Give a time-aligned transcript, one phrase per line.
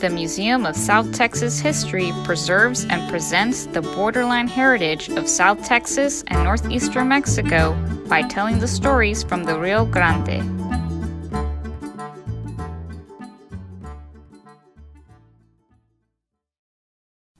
[0.00, 6.22] The Museum of South Texas History preserves and presents the borderline heritage of South Texas
[6.26, 7.72] and northeastern Mexico
[8.06, 10.44] by telling the stories from the Rio Grande.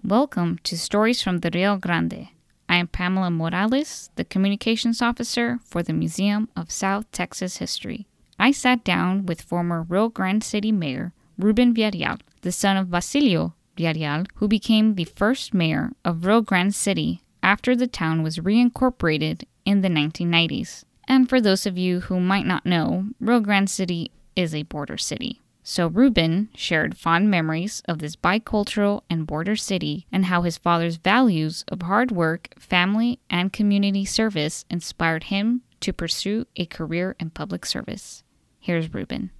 [0.02, 2.28] Welcome to Stories from the Rio Grande.
[2.70, 8.06] I am Pamela Morales, the Communications Officer for the Museum of South Texas History.
[8.38, 13.54] I sat down with former Rio Grande City Mayor Ruben Villarreal the son of Basilio
[13.76, 19.42] Villarreal, who became the first mayor of Rio Grande City after the town was reincorporated
[19.64, 20.84] in the 1990s.
[21.08, 24.96] And for those of you who might not know, Rio Grande City is a border
[24.96, 25.42] city.
[25.64, 30.98] So Ruben shared fond memories of this bicultural and border city and how his father's
[30.98, 37.30] values of hard work, family, and community service inspired him to pursue a career in
[37.30, 38.22] public service.
[38.60, 39.32] Here's Ruben.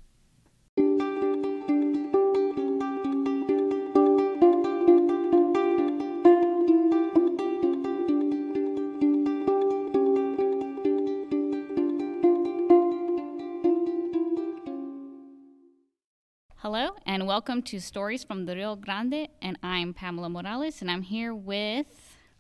[16.66, 19.28] Hello and welcome to Stories from the Rio Grande.
[19.40, 21.86] And I'm Pamela Morales, and I'm here with.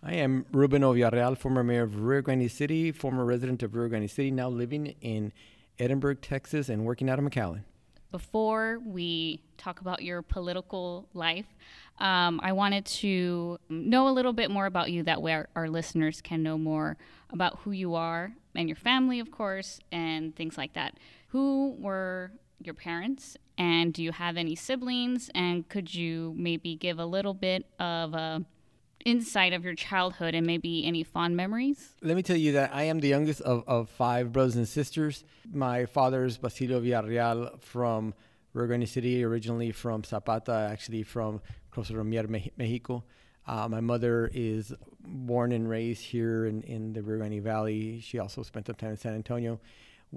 [0.02, 4.10] I am Ruben Villarreal, former mayor of Rio Grande City, former resident of Rio Grande
[4.10, 5.32] City, now living in
[5.78, 7.60] Edinburg, Texas, and working out of McAllen.
[8.10, 11.46] Before we talk about your political life,
[12.00, 15.04] um, I wanted to know a little bit more about you.
[15.04, 16.96] That way, our, our listeners can know more
[17.30, 20.98] about who you are and your family, of course, and things like that.
[21.28, 25.30] Who were your parents and do you have any siblings?
[25.34, 28.44] And could you maybe give a little bit of a
[29.04, 31.94] insight of your childhood and maybe any fond memories?
[32.02, 35.24] Let me tell you that i am the youngest of, of five brothers and sisters.
[35.50, 38.14] My father's basilio villarreal from
[38.52, 41.40] rio grande city originally from zapata actually from
[41.70, 43.04] Costa Romier, mexico.
[43.46, 48.00] Uh, my mother is born and raised here in, in the rio grande valley.
[48.00, 49.60] She also spent some time in san antonio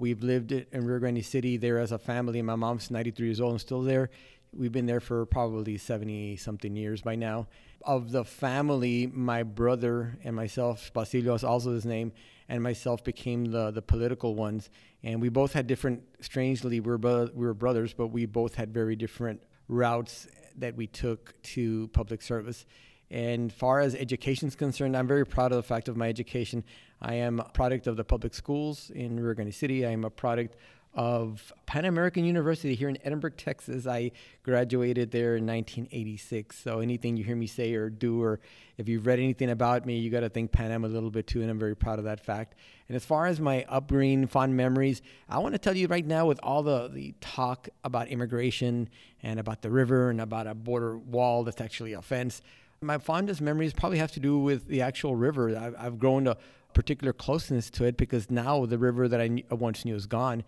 [0.00, 2.40] We've lived in Rio Grande City there as a family.
[2.40, 4.08] My mom's 93 years old and still there.
[4.50, 7.48] We've been there for probably 70 something years by now.
[7.84, 12.12] Of the family, my brother and myself, Basilio is also his name,
[12.48, 14.70] and myself became the, the political ones.
[15.02, 18.54] And we both had different, strangely, we were, bro- we were brothers, but we both
[18.54, 22.64] had very different routes that we took to public service.
[23.10, 26.64] And far as education is concerned, I'm very proud of the fact of my education.
[27.02, 29.86] I am a product of the public schools in Rio Grande City.
[29.86, 30.56] I am a product
[30.92, 33.86] of Pan American University here in Edinburg, Texas.
[33.86, 34.10] I
[34.42, 36.58] graduated there in 1986.
[36.58, 38.40] So anything you hear me say or do, or
[38.76, 41.26] if you've read anything about me, you got to think Pan Am a little bit
[41.26, 42.56] too, and I'm very proud of that fact.
[42.88, 46.26] And as far as my upbringing, fond memories, I want to tell you right now,
[46.26, 48.88] with all the the talk about immigration
[49.22, 52.42] and about the river and about a border wall that's actually a fence.
[52.82, 55.56] My fondest memories probably have to do with the actual river.
[55.56, 56.38] I've, I've grown a
[56.74, 60.44] particular closeness to it because now the river that I once knew is gone.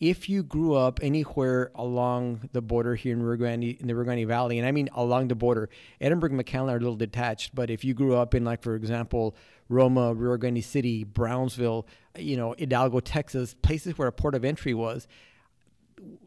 [0.00, 4.04] If you grew up anywhere along the border here in, Rio Grande, in the Rio
[4.04, 5.68] Grande Valley, and I mean along the border,
[6.00, 8.76] Edinburg and McAllen are a little detached, but if you grew up in, like, for
[8.76, 9.34] example,
[9.68, 11.84] Roma, Rio Grande City, Brownsville,
[12.16, 15.08] you know, Hidalgo, Texas, places where a port of entry was,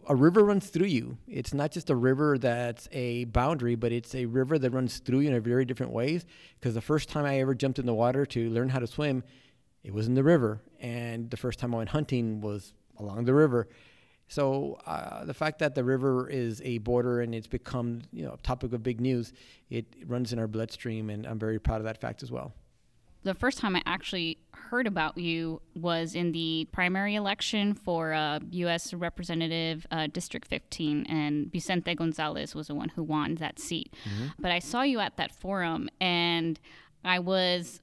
[0.07, 1.17] a river runs through you.
[1.27, 5.19] It's not just a river that's a boundary, but it's a river that runs through
[5.19, 6.25] you in a very different ways.
[6.59, 9.23] Because the first time I ever jumped in the water to learn how to swim,
[9.83, 13.33] it was in the river, and the first time I went hunting was along the
[13.33, 13.67] river.
[14.27, 18.33] So uh, the fact that the river is a border and it's become you know
[18.33, 19.33] a topic of big news,
[19.69, 22.53] it runs in our bloodstream, and I'm very proud of that fact as well
[23.23, 28.39] the first time I actually heard about you was in the primary election for uh,
[28.51, 28.93] U.S.
[28.93, 33.93] Representative uh, District 15, and Vicente Gonzalez was the one who won that seat.
[34.05, 34.27] Mm-hmm.
[34.39, 36.59] But I saw you at that forum, and
[37.03, 37.81] I was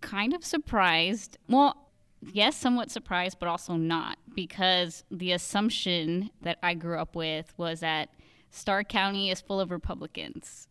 [0.00, 1.38] kind of surprised.
[1.48, 1.90] Well,
[2.22, 7.80] yes, somewhat surprised, but also not, because the assumption that I grew up with was
[7.80, 8.10] that
[8.50, 10.68] Starr County is full of Republicans.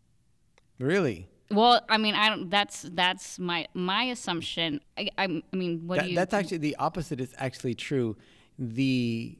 [0.79, 1.27] Really?
[1.51, 2.49] Well, I mean, I don't.
[2.49, 4.81] That's that's my my assumption.
[4.97, 6.15] I, I, I mean, what that, do you?
[6.15, 8.17] That's actually the opposite is actually true.
[8.57, 9.37] The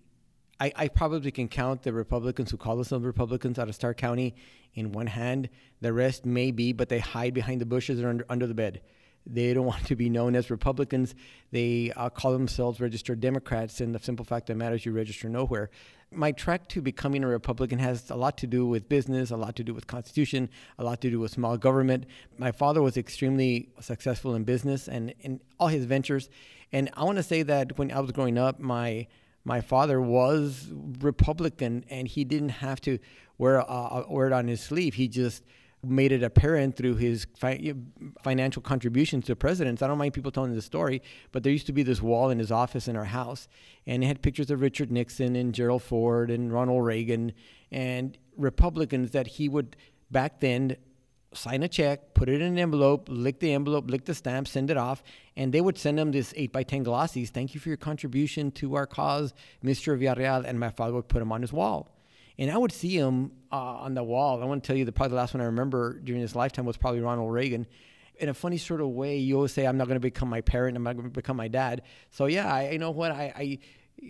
[0.60, 4.36] I, I, probably can count the Republicans who call themselves Republicans out of Starr County
[4.74, 5.50] in one hand.
[5.82, 8.82] The rest may be, but they hide behind the bushes or under, under the bed.
[9.26, 11.16] They don't want to be known as Republicans.
[11.52, 15.70] They uh, call themselves registered Democrats, and the simple fact that matters, you register nowhere.
[16.12, 19.56] My track to becoming a Republican has a lot to do with business, a lot
[19.58, 22.06] to do with Constitution, a lot to do with small government.
[22.38, 26.30] My father was extremely successful in business and in all his ventures.
[26.72, 29.08] And I want to say that when I was growing up, my
[29.48, 32.98] my father was Republican, and he didn't have to
[33.38, 34.96] wear uh, wear it on his sleeve.
[34.96, 35.44] He just
[35.90, 37.74] made it apparent through his fi-
[38.24, 39.82] financial contributions to presidents.
[39.82, 41.02] I don't mind people telling the story,
[41.32, 43.48] but there used to be this wall in his office in our house,
[43.86, 47.34] and it had pictures of Richard Nixon and Gerald Ford and Ronald Reagan
[47.72, 49.76] and Republicans that he would
[50.12, 50.78] back then
[51.34, 54.70] sign a check, put it in an envelope, lick the envelope, lick the stamp, send
[54.70, 55.04] it off,
[55.36, 57.30] and they would send him this 8 by 10 glossies.
[57.30, 59.34] Thank you for your contribution to our cause,
[59.64, 60.00] Mr.
[60.00, 60.46] Villarreal.
[60.46, 61.95] And my father would put him on his wall.
[62.38, 64.42] And I would see him uh, on the wall.
[64.42, 66.66] I want to tell you, the probably the last one I remember during his lifetime
[66.66, 67.66] was probably Ronald Reagan.
[68.18, 70.42] In a funny sort of way, you always say, I'm not going to become my
[70.42, 71.82] parent, I'm not going to become my dad.
[72.12, 73.12] So, yeah, I, you know what?
[73.12, 73.60] I, I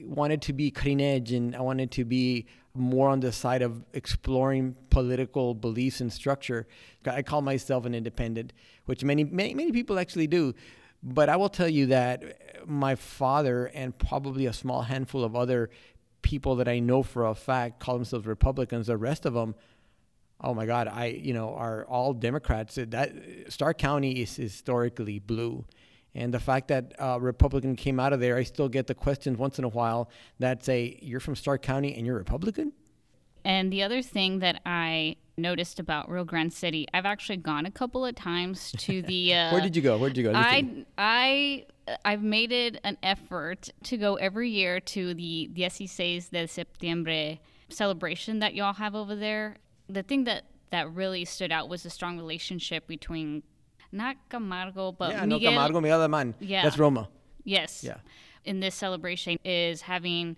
[0.03, 3.83] wanted to be cutting edge and I wanted to be more on the side of
[3.93, 6.67] exploring political beliefs and structure.
[7.05, 8.53] I call myself an independent,
[8.85, 10.53] which many, many, many people actually do.
[11.01, 15.69] But I will tell you that my father and probably a small handful of other
[16.25, 18.87] people that I know for a fact call themselves Republicans.
[18.87, 19.53] The rest of them,
[20.41, 22.75] oh my God, I you know are all Democrats.
[22.75, 23.13] That
[23.47, 25.65] Starr County is historically blue,
[26.15, 29.37] and the fact that uh, Republican came out of there, I still get the questions
[29.37, 32.73] once in a while that say, "You're from Starr County and you're Republican."
[33.45, 37.71] And the other thing that I noticed about Rio Grande City, I've actually gone a
[37.71, 39.33] couple of times to the.
[39.33, 39.97] Uh, Where did you go?
[39.97, 40.33] Where did you go?
[40.35, 41.65] I I
[42.03, 47.37] I've made it an effort to go every year to the Dieciséis de Septiembre
[47.69, 49.57] celebration that y'all have over there.
[49.87, 53.43] The thing that that really stood out was the strong relationship between
[53.91, 55.39] not Camargo, but yeah, Miguel.
[55.39, 56.33] no, Camargo, Miguel Alemán.
[56.39, 57.07] Yeah, that's Roma.
[57.43, 57.83] Yes.
[57.83, 57.97] Yeah.
[58.43, 60.35] In this celebration is having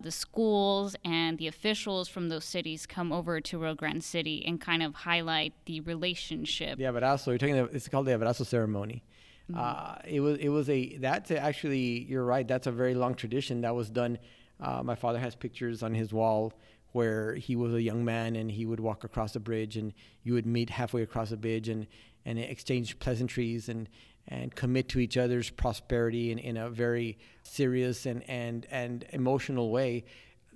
[0.00, 4.60] the schools and the officials from those cities come over to Rio Grande City and
[4.60, 6.78] kind of highlight the relationship.
[6.78, 7.28] The abrazo.
[7.28, 7.58] You're talking.
[7.58, 9.02] About, it's called the abrazo ceremony.
[9.50, 9.60] Mm-hmm.
[9.60, 10.38] Uh, it was.
[10.38, 10.96] It was a.
[10.98, 12.04] That's actually.
[12.04, 12.46] You're right.
[12.46, 14.18] That's a very long tradition that was done.
[14.60, 16.52] Uh, my father has pictures on his wall
[16.92, 19.92] where he was a young man and he would walk across the bridge and
[20.22, 21.86] you would meet halfway across the bridge and
[22.24, 23.88] and exchange pleasantries and
[24.28, 29.70] and commit to each other's prosperity in, in a very serious and, and, and emotional
[29.70, 30.04] way.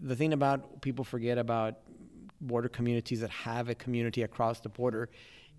[0.01, 1.79] The thing about people forget about
[2.41, 5.09] border communities that have a community across the border,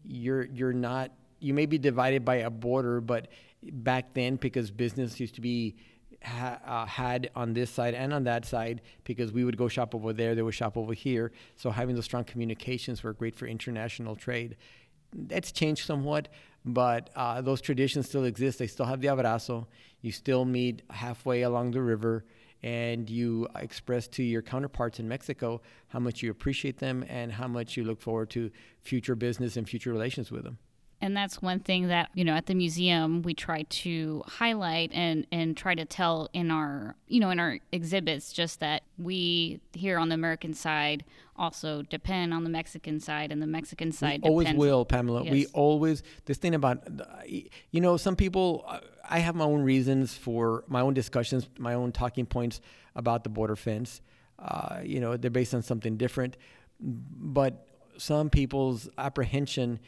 [0.04, 3.28] you're you're not you may be divided by a border, but
[3.62, 5.76] back then because business used to be
[6.24, 9.94] ha, uh, had on this side and on that side because we would go shop
[9.94, 11.32] over there, they would shop over here.
[11.56, 14.56] So having those strong communications were great for international trade.
[15.14, 16.30] That's changed somewhat,
[16.66, 18.60] but uh, those traditions still exist.
[18.60, 19.68] They still have the abrazo.
[20.02, 22.26] You still meet halfway along the river,
[22.62, 27.48] and you express to your counterparts in Mexico how much you appreciate them and how
[27.48, 28.52] much you look forward to
[28.82, 30.58] future business and future relations with them
[31.04, 35.28] and that's one thing that you know at the museum we try to highlight and
[35.32, 39.98] and try to tell in our you know in our exhibits just that we here
[39.98, 41.04] on the american side
[41.36, 45.24] also depend on the mexican side and the mexican side we always will pamela.
[45.24, 45.32] Yes.
[45.32, 46.88] we always this thing about
[47.26, 48.66] you know some people
[49.10, 52.62] i have my own reasons for my own discussions my own talking points
[52.96, 54.02] about the border fence.
[54.40, 56.38] Uh, you know they're based on something different.
[56.80, 57.68] But
[57.98, 59.80] some people's apprehension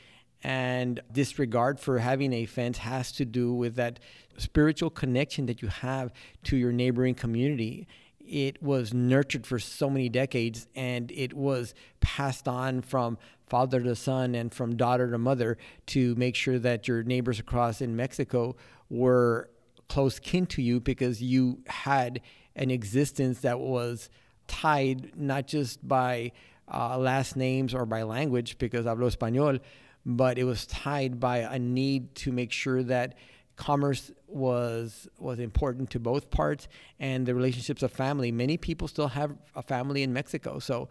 [0.44, 4.00] and disregard for having a fence has to do with that
[4.38, 6.12] spiritual connection that you have
[6.44, 7.88] to your neighboring community.
[8.20, 13.96] It was nurtured for so many decades and it was passed on from father to
[13.96, 18.56] son and from daughter to mother to make sure that your neighbors across in Mexico
[18.90, 19.50] were
[19.88, 22.22] close kin to you because you had
[22.56, 24.10] an existence that was
[24.48, 26.32] tied not just by
[26.74, 29.60] uh, last names or by language because hablo español,
[30.06, 33.16] but it was tied by a need to make sure that
[33.56, 36.68] commerce was was important to both parts
[37.00, 38.32] and the relationships of family.
[38.32, 40.90] Many people still have a family in Mexico, so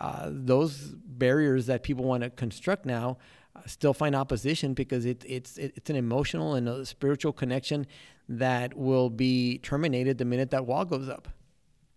[0.00, 3.18] uh, those barriers that people want to construct now
[3.54, 7.86] uh, still find opposition because it, it's it, it's an emotional and a spiritual connection
[8.28, 11.28] that will be terminated the minute that wall goes up.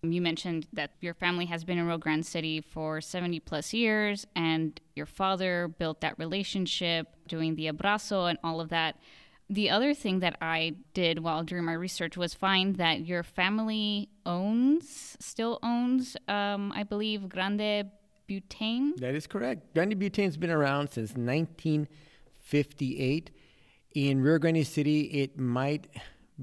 [0.01, 4.25] You mentioned that your family has been in Rio Grande City for 70 plus years,
[4.33, 8.97] and your father built that relationship, doing the abrazo and all of that.
[9.49, 14.07] The other thing that I did while doing my research was find that your family
[14.25, 17.91] owns, still owns, um, I believe, Grande
[18.29, 18.95] Butane.
[18.97, 19.73] That is correct.
[19.73, 23.31] Grande Butane's been around since 1958.
[23.95, 25.87] In Rio Grande City, it might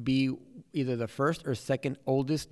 [0.02, 0.36] be
[0.74, 2.50] either the first or second oldest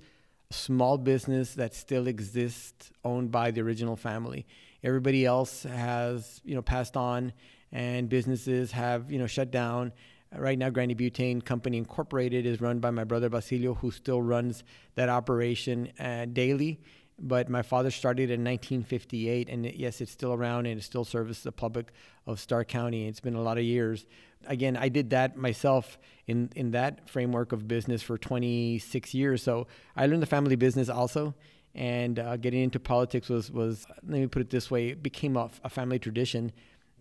[0.51, 4.45] small business that still exists owned by the original family.
[4.83, 7.33] Everybody else has, you know, passed on
[7.71, 9.91] and businesses have, you know, shut down.
[10.35, 14.63] Right now, Grande Butane Company Incorporated is run by my brother Basilio, who still runs
[14.95, 16.81] that operation uh, daily.
[17.17, 21.05] But my father started in 1958, and it, yes, it's still around and it still
[21.05, 21.91] serves the public
[22.27, 23.07] of Starr County.
[23.07, 24.05] It's been a lot of years.
[24.47, 29.41] Again, I did that myself in in that framework of business for 26 years.
[29.41, 31.35] So I learned the family business also,
[31.73, 35.37] and uh, getting into politics was was let me put it this way, it became
[35.37, 36.51] a, a family tradition.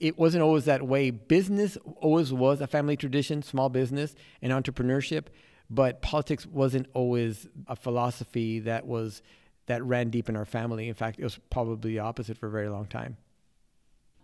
[0.01, 1.11] It wasn't always that way.
[1.11, 5.27] Business always was a family tradition, small business and entrepreneurship,
[5.71, 9.23] but politics wasn't always a philosophy that was
[9.67, 10.89] that ran deep in our family.
[10.89, 13.17] In fact, it was probably the opposite for a very long time.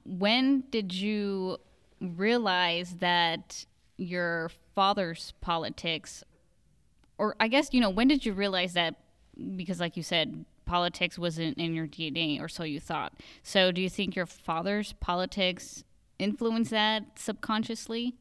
[0.04, 1.58] When did you
[2.00, 3.64] realize that
[3.96, 6.24] your father's politics,
[7.18, 8.96] or I guess, you know, when did you realize that?
[9.56, 13.12] Because, like you said, politics wasn't in your DNA, or so you thought.
[13.42, 15.84] So, do you think your father's politics
[16.18, 18.14] influenced that subconsciously?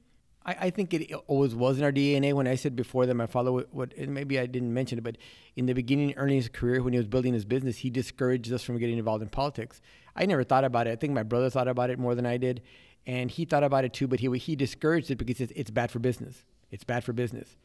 [0.49, 2.33] I, I, think it always was in our DNA.
[2.33, 5.17] When I said before that my father would, would maybe I didn't mention it, but
[5.55, 8.51] in the beginning, early in his career, when he was building his business, he discouraged
[8.51, 9.79] us from getting involved in politics.
[10.15, 10.91] I never thought about it.
[10.91, 12.63] I think my brother thought about it more than I did,
[13.05, 14.07] and he thought about it too.
[14.07, 16.43] But he he discouraged it because it's, it's bad for business.
[16.71, 17.55] It's bad for business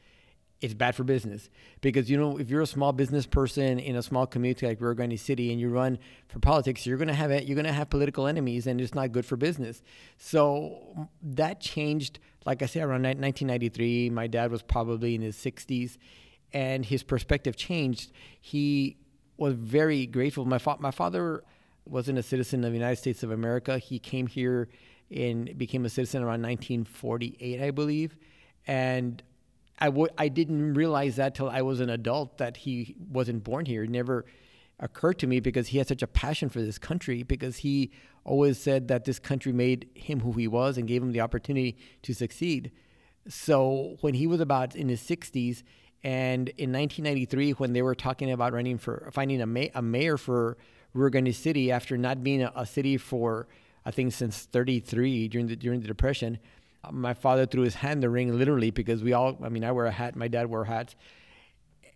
[0.61, 4.03] it's bad for business because you know if you're a small business person in a
[4.03, 7.31] small community like Rio Grande City and you run for politics, you're gonna have.
[7.43, 9.83] You're gonna have political enemies, and it's not good for business.
[10.17, 12.19] So that changed.
[12.47, 15.97] Like I said, around 1993, my dad was probably in his 60s,
[16.53, 18.13] and his perspective changed.
[18.41, 18.97] He
[19.37, 20.45] was very grateful.
[20.45, 21.43] My fa- my father
[21.87, 23.79] wasn't a citizen of the United States of America.
[23.79, 24.69] He came here
[25.11, 28.17] and became a citizen around 1948, I believe,
[28.67, 29.23] and
[29.79, 33.67] I w- I didn't realize that till I was an adult that he wasn't born
[33.67, 33.85] here.
[33.85, 34.25] It never
[34.79, 37.91] occurred to me because he had such a passion for this country because he
[38.25, 41.77] always said that this country made him who he was and gave him the opportunity
[42.03, 42.73] to succeed.
[43.29, 45.63] So when he was about in his 60s
[46.03, 50.17] and in 1993 when they were talking about running for finding a, ma- a mayor
[50.17, 50.57] for
[50.93, 53.49] Rio Grande City after not being a, a city for
[53.87, 56.39] I think since 33 during the during the depression
[56.93, 59.73] my father threw his hand in the ring literally because we all i mean i
[59.73, 60.95] wear a hat my dad wore hats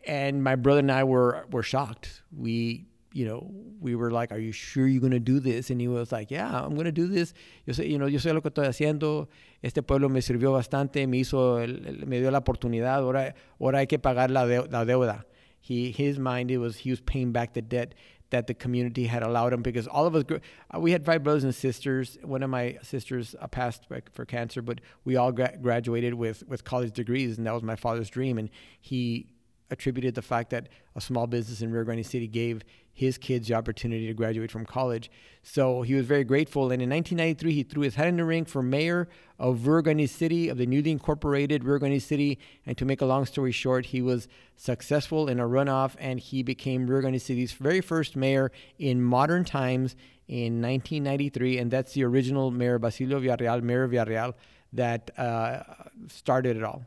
[0.07, 2.23] and my brother and i were were shocked.
[2.37, 5.71] We you know we were like are you sure you're going to do this?
[5.71, 7.35] And he was like yeah i'm going to do this.
[7.66, 9.28] Yo sé you know yo sé lo que estoy haciendo.
[9.62, 13.00] Este pueblo me sirvió bastante me hizo el, me dio la oportunidad.
[13.00, 15.26] Ahora ahora hay que pagar la, de, la deuda.
[15.61, 17.95] He his mind it was he was paying back the debt
[18.30, 21.44] that the community had allowed him because all of us uh, we had five brothers
[21.44, 22.18] and sisters.
[22.23, 26.64] One of my sisters uh, passed for cancer but we all gra- graduated with with
[26.64, 28.38] college degrees and that was my father's dream.
[28.38, 29.26] And he
[29.71, 32.63] attributed the fact that a small business in Rio Grande City gave
[32.99, 35.09] his kids the opportunity to graduate from college.
[35.45, 36.73] So he was very grateful.
[36.73, 39.09] And in 1993, he threw his hat in the ring for mayor
[39.39, 42.41] of Rio Grande City, of the newly incorporated Rio Grande City.
[42.67, 46.43] And to make a long story short, he was successful in a runoff and he
[46.43, 49.95] became Rio Grande City's very first mayor in modern times
[50.27, 51.59] in 1993.
[51.59, 54.35] And that's the original mayor, Basilio Villarreal, Mayor Villarreal,
[54.73, 55.63] that uh,
[56.09, 56.83] started it all.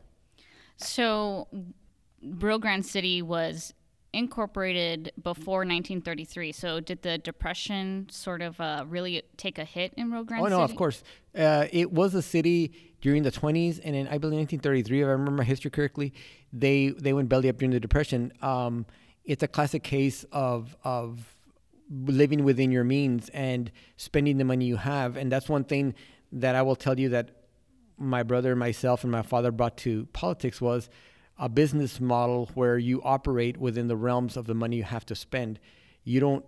[0.75, 1.47] So
[2.23, 3.73] Rio Grande City was
[4.13, 6.51] incorporated before 1933.
[6.51, 10.45] So did the depression sort of uh, really take a hit in Rio Grande?
[10.45, 10.73] Oh no, City?
[10.73, 11.03] of course.
[11.37, 15.11] Uh, it was a city during the 20s, and in I believe 1933, if I
[15.11, 16.13] remember my history correctly,
[16.53, 18.33] they they went belly up during the depression.
[18.41, 18.85] Um,
[19.23, 21.35] it's a classic case of of
[21.89, 25.95] living within your means and spending the money you have, and that's one thing
[26.31, 27.31] that I will tell you that
[27.97, 30.89] my brother, myself, and my father brought to politics was
[31.41, 35.15] a business model where you operate within the realms of the money you have to
[35.15, 35.59] spend.
[36.03, 36.45] You don't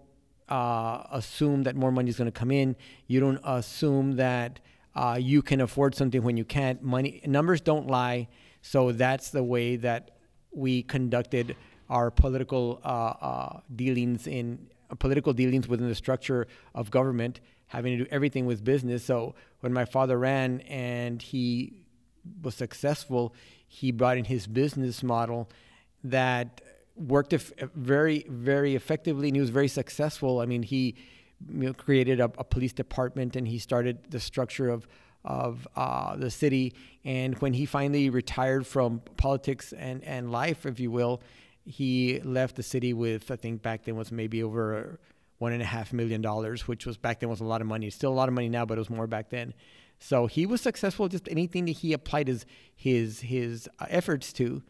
[0.47, 2.75] uh, assume that more money is going to come in.
[3.07, 4.59] You don't assume that
[4.95, 6.83] uh, you can afford something when you can't.
[6.83, 8.27] Money numbers don't lie.
[8.61, 10.11] So that's the way that
[10.51, 11.55] we conducted
[11.89, 14.69] our political uh, uh dealings in
[14.99, 19.03] political dealings within the structure of government, having to do everything with business.
[19.03, 21.83] So when my father ran and he
[22.43, 23.33] was successful,
[23.73, 25.49] he brought in his business model
[26.03, 26.61] that
[26.95, 27.33] worked
[27.73, 30.41] very, very effectively, and he was very successful.
[30.41, 30.95] I mean, he
[31.49, 34.87] you know, created a, a, police department, and he started the structure of
[35.25, 36.75] of uh, the city.
[37.03, 41.21] And when he finally retired from politics and and life, if you will,
[41.65, 44.99] he left the city with I think back then was maybe over
[45.39, 47.87] one and a half million dollars, which was back then was a lot of money.
[47.87, 49.55] It's still a lot of money now, but it was more back then.
[50.03, 52.45] So he was successful just anything that he applied his
[52.75, 54.61] his his uh, efforts to.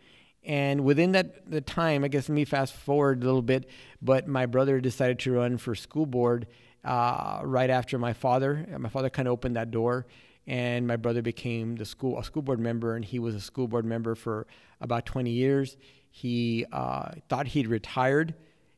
[0.43, 3.67] And within that the time, I guess let me fast forward a little bit,
[3.99, 6.45] but my brother decided to run for school board
[6.85, 8.67] uh, right after my father.
[8.77, 10.05] My father kind of opened that door,
[10.45, 13.67] and my brother became the school a school board member, and he was a school
[13.67, 14.45] board member for
[14.81, 15.77] about 20 years.
[16.11, 18.35] He uh, thought he'd retired,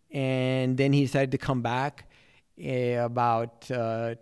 [0.10, 2.10] and then he decided to come back
[2.64, 4.16] uh, about uh,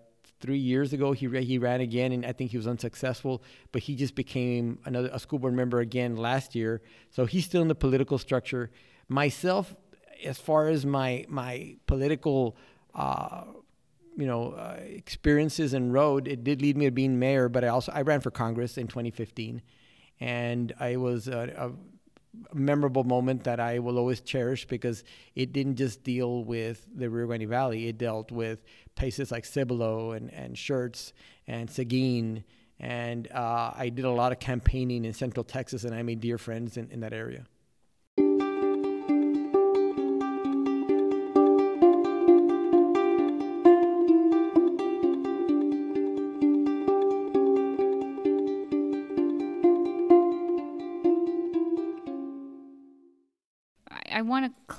[0.44, 1.14] three years ago.
[1.14, 3.42] He he ran again, and I think he was unsuccessful.
[3.72, 6.82] But he just became another a school board member again last year.
[7.10, 8.70] So he's still in the political structure.
[9.08, 9.74] Myself,
[10.24, 12.56] as far as my my political.
[12.94, 13.46] Uh,
[14.16, 17.50] you know, uh, experiences and road, it did lead me to being mayor.
[17.50, 19.64] But I also I ran for Congress in 2015,
[20.20, 21.72] and I was a, a
[22.54, 25.04] memorable moment that I will always cherish because
[25.36, 27.88] it didn't just deal with the Rio Grande Valley.
[27.88, 28.64] It dealt with
[28.96, 31.14] places like Cibolo and, and Schertz
[31.48, 32.44] and Seguin.
[32.80, 36.38] And uh, I did a lot of campaigning in Central Texas, and I made dear
[36.38, 37.46] friends in, in that area.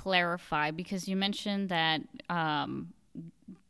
[0.05, 2.93] Clarify because you mentioned that um,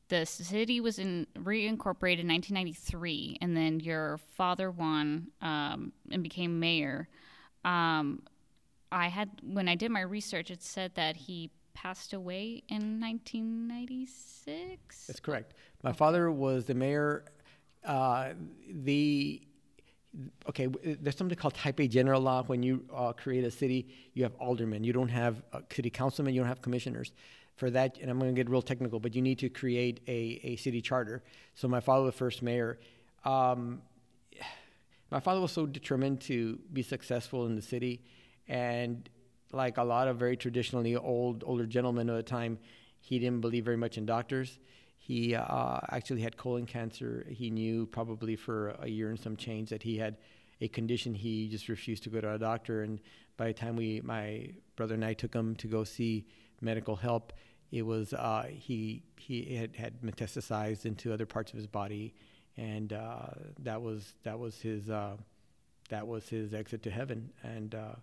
[0.09, 6.59] the city was in reincorporated in 1993, and then your father won um, and became
[6.59, 7.07] mayor.
[7.63, 8.21] Um,
[8.91, 15.07] I had when I did my research, it said that he passed away in 1996.
[15.07, 15.53] That's correct.
[15.83, 17.23] My father was the mayor.
[17.85, 18.33] Uh,
[18.69, 19.41] the
[20.49, 22.43] okay, there's something called Type A general law.
[22.43, 24.83] When you uh, create a city, you have aldermen.
[24.83, 26.33] You don't have city councilmen.
[26.33, 27.11] You don't have commissioners.
[27.55, 30.41] For that, and I'm going to get real technical, but you need to create a,
[30.43, 31.23] a city charter.
[31.53, 32.79] So my father the first mayor.
[33.23, 33.81] Um,
[35.09, 38.01] my father was so determined to be successful in the city,
[38.49, 39.09] and
[39.53, 42.59] like a lot of very traditionally old older gentlemen of the time,
[42.99, 44.59] he didn't believe very much in doctors.
[45.05, 47.27] He uh, actually had colon cancer.
[47.29, 50.17] He knew probably for a year and some change that he had
[50.61, 51.13] a condition.
[51.13, 52.81] He just refused to go to a doctor.
[52.81, 52.99] And
[53.37, 56.25] by the time we, my brother and I, took him to go see
[56.59, 57.33] medical help,
[57.71, 62.15] it was uh, he he had, had metastasized into other parts of his body,
[62.57, 63.27] and uh,
[63.59, 65.17] that was that was his uh,
[65.89, 67.29] that was his exit to heaven.
[67.43, 67.93] And uh,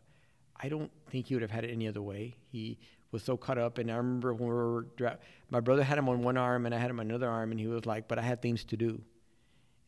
[0.54, 2.36] I don't think he would have had it any other way.
[2.52, 2.78] He
[3.12, 3.78] was so caught up.
[3.78, 5.18] And I remember when we were, dra-
[5.50, 7.60] my brother had him on one arm and I had him on another arm, and
[7.60, 9.00] he was like, but I had things to do.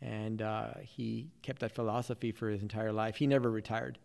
[0.01, 3.17] And uh, he kept that philosophy for his entire life.
[3.17, 3.99] He never retired.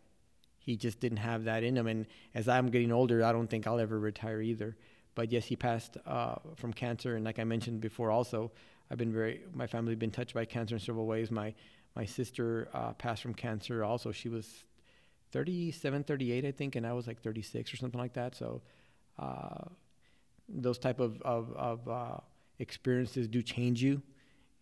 [0.57, 1.87] He just didn't have that in him.
[1.87, 4.77] And as I'm getting older, I don't think I'll ever retire either.
[5.15, 7.15] But yes, he passed uh, from cancer.
[7.15, 8.51] And like I mentioned before, also,
[8.89, 11.31] I've been very, my family's been touched by cancer in several ways.
[11.31, 11.53] My,
[11.95, 14.11] my sister uh, passed from cancer also.
[14.11, 14.63] She was
[15.31, 18.35] 37, 38, I think, and I was like 36 or something like that.
[18.35, 18.61] So
[19.19, 19.65] uh,
[20.47, 22.17] those type of, of, of uh,
[22.59, 24.01] experiences do change you.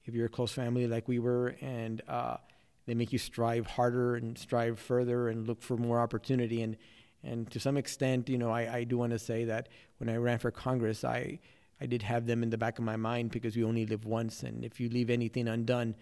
[0.06, 2.38] If you're a close family like we were and uh,
[2.86, 6.78] they make you strive harder and strive further and look for more opportunity and
[7.24, 9.68] and to some extent you know I, I do want to say that
[9.98, 11.40] when I ran for Congress I
[11.82, 14.44] I did have them in the back of my mind because we only live once
[14.44, 15.96] and if you leave anything undone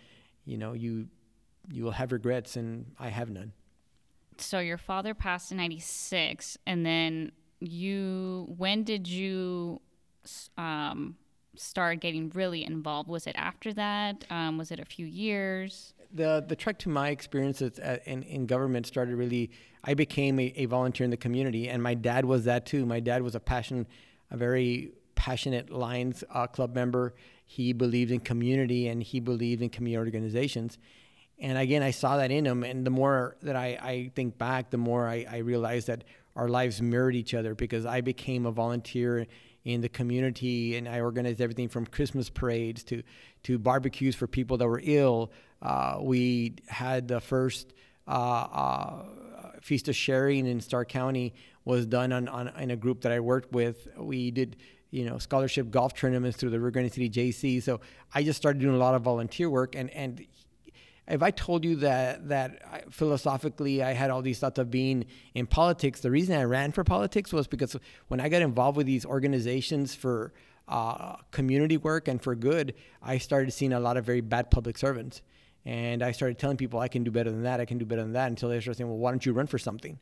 [0.46, 1.08] you know you
[1.72, 3.54] you will have regrets and I have none.
[4.38, 9.82] So your father passed in 96 and then you when did you
[10.58, 11.16] um,
[11.56, 13.10] start getting really involved?
[13.10, 14.26] Was it after that?
[14.30, 15.94] Um, was it a few years?
[16.14, 19.52] The the trek to my experiences at, in in government started really.
[19.88, 22.86] I became a, a volunteer in the community, and my dad was that too.
[22.88, 23.86] My dad was a passion,
[24.32, 27.14] a very passionate Lions uh, Club member.
[27.46, 30.78] He believed in community and he believed in community organizations.
[31.40, 32.64] And again, I saw that in him.
[32.64, 36.04] And the more that I, I think back, the more I, I realized that
[36.36, 39.26] our lives mirrored each other because I became a volunteer
[39.64, 43.02] in the community and I organized everything from Christmas parades to,
[43.44, 45.32] to barbecues for people that were ill.
[45.62, 47.74] Uh, we had the first
[48.08, 49.04] uh, uh,
[49.62, 53.20] Feast of Sharing in Starr County was done on, on, in a group that I
[53.20, 53.88] worked with.
[53.98, 54.58] We did
[54.92, 57.62] you know scholarship golf tournaments through the Rio Grande City JC.
[57.62, 57.82] So
[58.14, 60.26] I just started doing a lot of volunteer work and and
[61.08, 65.06] if I told you that that I, philosophically I had all these thoughts of being
[65.34, 67.76] in politics, the reason I ran for politics was because
[68.08, 70.34] when I got involved with these organizations for
[70.68, 74.78] uh, community work and for good, I started seeing a lot of very bad public
[74.78, 75.22] servants,
[75.64, 78.02] and I started telling people I can do better than that, I can do better
[78.02, 80.00] than that, until they started saying, "Well, why don't you run for something?"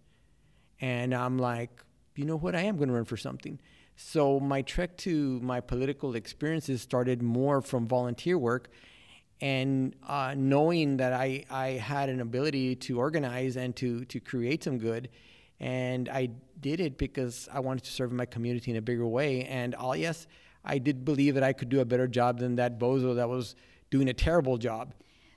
[0.80, 1.82] And I'm like,
[2.16, 2.56] you know what?
[2.56, 3.60] I am going to run for something.
[3.96, 8.70] So my trek to my political experiences started more from volunteer work
[9.43, 14.63] and uh, knowing that I, I had an ability to organize and to, to create
[14.63, 15.10] some good.
[15.60, 16.29] And I
[16.62, 19.43] did it because I wanted to serve my community in a bigger way.
[19.43, 20.27] And all, yes,
[20.63, 23.56] I did believe that I could do a better job than that bozo that was
[23.91, 24.93] doing a terrible job.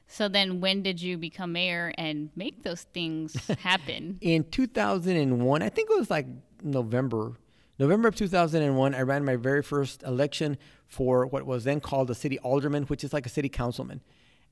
[0.07, 4.19] So then, when did you become mayor and make those things happen?
[4.21, 6.29] in 2001, I think it was like
[6.63, 7.33] November,
[7.79, 12.15] November of 2001, I ran my very first election for what was then called a
[12.15, 14.01] city alderman, which is like a city councilman.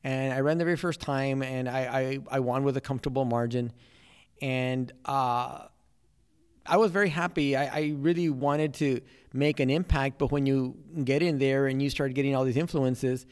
[0.03, 3.25] And I ran the very first time, and I, I, I won with a comfortable
[3.25, 3.73] margin.
[4.43, 5.69] And uh,
[6.67, 7.57] I was very happy.
[7.57, 9.01] I, I, really wanted to
[9.33, 12.57] make an impact, but when you get in there and you start getting all these
[12.57, 13.25] influences,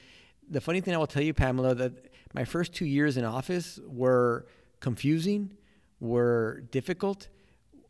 [0.48, 1.92] the funny thing I will tell you, Pamela, that
[2.34, 4.46] my first two years in office were
[4.80, 5.56] confusing,
[6.00, 7.28] were difficult.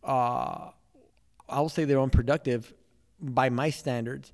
[0.03, 0.71] Uh,
[1.53, 2.73] I'll say they're unproductive
[3.21, 4.33] by my standards.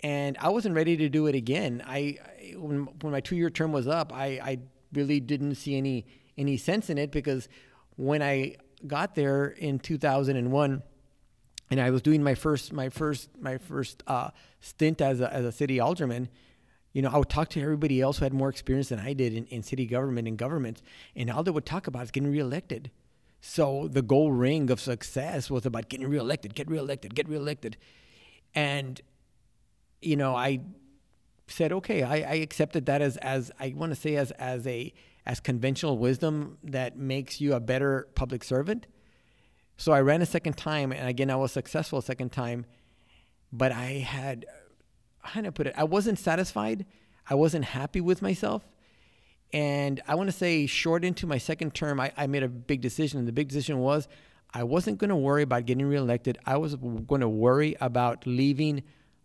[0.00, 1.82] And I wasn't ready to do it again.
[1.86, 4.58] I, I when, when my two year term was up, I, I
[4.92, 7.48] really didn't see any any sense in it because
[7.96, 10.82] when I got there in 2001
[11.70, 15.44] and I was doing my first my first my first uh, stint as a, as
[15.44, 16.28] a city alderman,
[16.92, 19.34] you know, I would talk to everybody else who had more experience than I did
[19.34, 20.82] in, in city government and government,
[21.14, 22.90] and all they would talk about is getting reelected.
[23.44, 27.76] So the gold ring of success was about getting reelected, get reelected, get reelected.
[28.54, 29.00] And,
[30.00, 30.60] you know, I
[31.48, 34.94] said, okay, I, I accepted that as, as I want to say as, as a,
[35.26, 38.86] as conventional wisdom that makes you a better public servant.
[39.76, 42.64] So I ran a second time, and again, I was successful a second time,
[43.52, 44.46] but I had,
[45.18, 45.74] how do I put it?
[45.76, 46.86] I wasn't satisfied.
[47.28, 48.62] I wasn't happy with myself.
[49.52, 52.80] And I want to say, short into my second term, I, I made a big
[52.80, 53.18] decision.
[53.18, 54.08] And the big decision was
[54.54, 56.38] I wasn't going to worry about getting reelected.
[56.46, 58.82] I was going to worry about leaving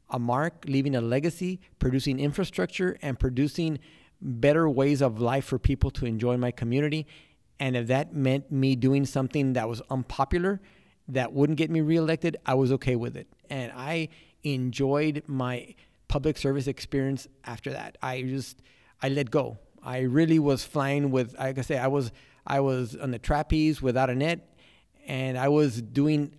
[0.09, 3.79] a mark, leaving a legacy, producing infrastructure, and producing
[4.21, 7.05] better ways of life for people to enjoy my community.
[7.59, 10.61] And if that meant me doing something that was unpopular,
[11.09, 13.27] that wouldn't get me reelected, I was okay with it.
[13.49, 14.09] And I
[14.43, 15.75] enjoyed my
[16.07, 17.97] public service experience after that.
[18.01, 18.61] I just,
[19.01, 19.57] I let go.
[19.87, 22.11] I really was flying with, like I say, I was
[22.45, 24.53] I was on the trapeze without a net,
[25.07, 26.35] and I was doing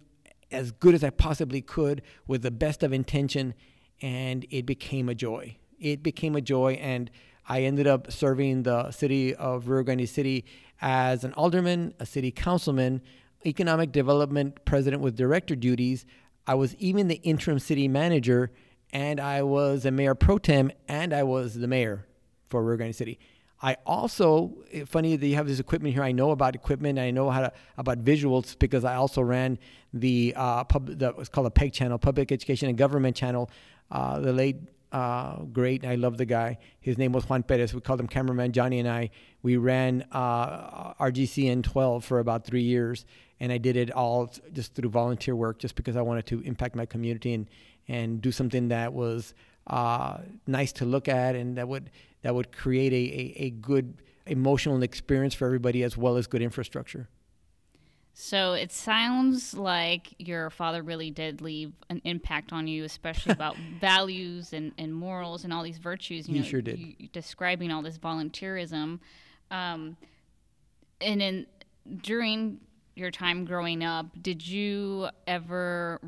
[0.50, 3.54] as good as I possibly could with the best of intention,
[4.02, 5.56] and it became a joy.
[5.80, 7.10] It became a joy, and
[7.48, 10.44] I ended up serving the city of Rio Grande City
[10.82, 13.00] as an alderman, a city councilman,
[13.46, 16.04] economic development president with director duties.
[16.46, 18.50] I was even the interim city manager,
[18.92, 22.04] and I was a mayor pro tem, and I was the mayor
[22.50, 23.18] for Rio Grande City.
[23.60, 26.02] I also eh, funny that you have this equipment here.
[26.02, 26.98] I know about equipment.
[26.98, 29.58] I know how to about visuals because I also ran
[29.92, 33.50] the uh, pub that was called a PEG channel, Public Education and Government channel.
[33.90, 34.56] Uh, the late
[34.92, 36.58] uh, great, I love the guy.
[36.80, 37.74] His name was Juan Perez.
[37.74, 39.10] We called him cameraman Johnny, and I.
[39.42, 43.04] We ran uh, RGCN 12 for about three years,
[43.40, 46.74] and I did it all just through volunteer work, just because I wanted to impact
[46.74, 47.48] my community and
[47.88, 49.34] and do something that was
[49.68, 51.90] uh, nice to look at and that would
[52.22, 56.42] that would create a, a, a good emotional experience for everybody as well as good
[56.42, 57.08] infrastructure.
[58.20, 63.56] So it sounds like your father really did leave an impact on you, especially about
[63.80, 66.26] values and, and morals and all these virtues.
[66.26, 66.80] You he know, sure did.
[66.80, 68.98] You, describing all this volunteerism,
[69.52, 69.96] um,
[71.00, 71.46] and in
[72.02, 72.58] during
[72.96, 76.00] your time growing up, did you ever?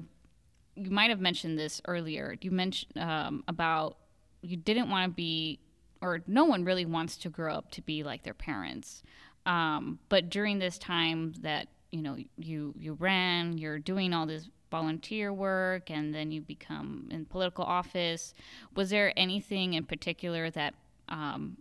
[0.83, 2.37] You might have mentioned this earlier.
[2.41, 3.97] You mentioned um, about
[4.43, 5.61] you didn't want to be
[6.03, 9.03] or no one really wants to grow up to be like their parents.
[9.47, 14.49] Um, but during this time that you know you you ran, you're doing all this
[14.71, 18.35] volunteer work, and then you become in political office.
[18.75, 20.75] Was there anything in particular that
[21.09, 21.57] um,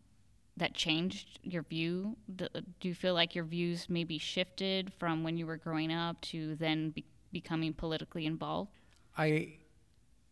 [0.58, 2.16] that changed your view?
[2.36, 2.48] Do
[2.82, 6.92] you feel like your views maybe shifted from when you were growing up to then
[6.92, 8.72] be- becoming politically involved?
[9.18, 9.58] I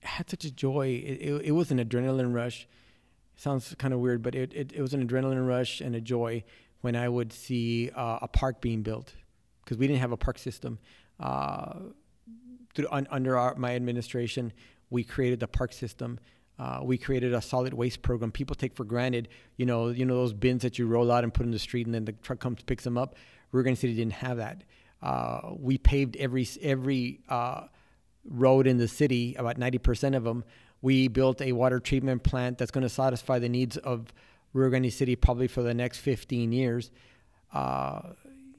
[0.02, 0.88] had such a joy.
[0.88, 2.68] It, it, it was an adrenaline rush
[3.38, 6.44] sounds kind of weird, but it, it, it, was an adrenaline rush and a joy
[6.82, 9.14] when I would see uh, a park being built
[9.64, 10.80] because we didn't have a park system.
[11.20, 11.74] Uh,
[12.74, 14.52] through, un, under our, my administration,
[14.90, 16.20] we created the park system.
[16.60, 18.32] Uh, we created a solid waste program.
[18.32, 21.34] People take for granted, you know, you know those bins that you roll out and
[21.34, 23.16] put in the street, and then the truck comes picks them up.
[23.52, 24.64] We're Rio Grande City didn't have that.
[25.02, 27.68] Uh, we paved every every uh,
[28.30, 30.44] road in the city, about ninety percent of them,
[30.82, 34.14] we built a water treatment plant that's going to satisfy the needs of
[34.54, 36.92] Rio Grande City probably for the next 15 years.
[37.54, 38.02] Uh,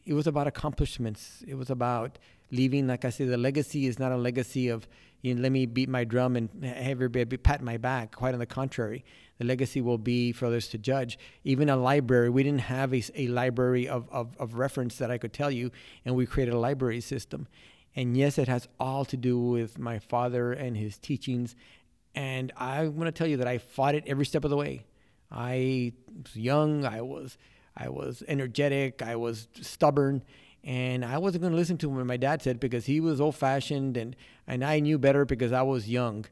[0.05, 1.45] it was about accomplishments.
[1.47, 2.19] It was about
[2.51, 4.89] leaving, like I said, the legacy is not a legacy of,
[5.21, 8.15] you know, let me beat my drum and have everybody pat my back.
[8.15, 9.05] Quite on the contrary,
[9.39, 11.19] the legacy will be for others to judge.
[11.45, 15.19] Even a library, we didn't have a, a library of, of, of reference that I
[15.19, 15.71] could tell you,
[16.05, 17.49] and we created a library system.
[17.97, 21.57] And yes, it has all to do with my father and his teachings
[22.19, 24.87] and I want to tell you that I fought it every step of the way.
[25.31, 25.93] I
[26.25, 26.85] was young.
[26.85, 27.39] I was
[27.77, 29.03] I was energetic.
[29.03, 30.25] I was stubborn,
[30.65, 33.37] And I wasn't going to listen to what my dad said because he was old
[33.37, 34.17] fashioned and,
[34.49, 36.25] and I knew better because I was young.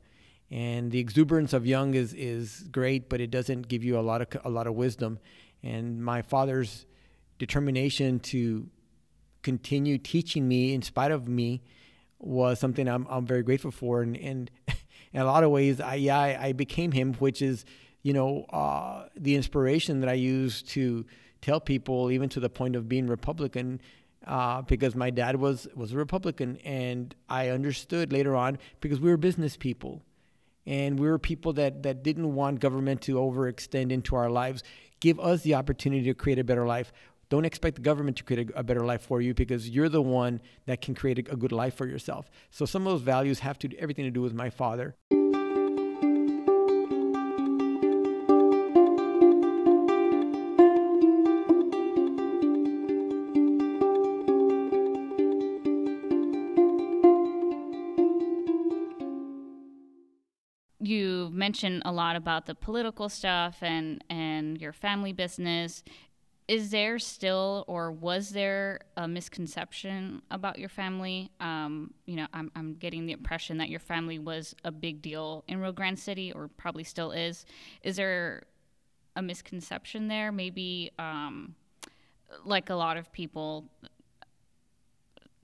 [0.51, 4.23] And the exuberance of young is, is great, but it doesn't give you a lot
[4.23, 5.21] of, a lot of wisdom.
[5.62, 6.85] And my father's
[7.38, 8.66] determination to
[9.47, 11.63] continue teaching me in spite of me
[12.19, 14.03] was something I'm, I'm very grateful for.
[14.03, 14.51] And, and
[15.13, 17.65] in a lot of ways, I, yeah, I, I became him, which is,
[18.03, 21.07] you know, uh, the inspiration that I use to
[21.43, 23.81] tell people, even to the point of being Republican,
[24.27, 29.11] uh, because my dad was was a Republican, and I understood later on because we
[29.11, 30.03] were business people,
[30.67, 34.65] and we were people that that didn't want government to overextend into our lives.
[34.99, 36.93] Give us the opportunity to create a better life.
[37.29, 40.03] Don't expect the government to create a, a better life for you because you're the
[40.03, 42.31] one that can create a, a good life for yourself.
[42.51, 44.95] So some of those values have to everything to do with my father.
[60.79, 65.83] you mentioned a lot about the political stuff and and your family business
[66.49, 72.51] is there still or was there a misconception about your family um, you know I'm,
[72.55, 76.33] I'm getting the impression that your family was a big deal in rio grande city
[76.33, 77.45] or probably still is
[77.83, 78.45] is there
[79.17, 81.55] a misconception there maybe um,
[82.45, 83.71] like a lot of people